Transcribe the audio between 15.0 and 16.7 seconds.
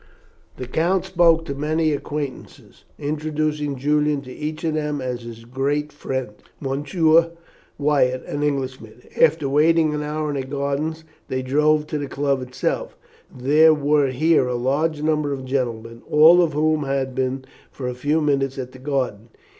number of gentlemen, all of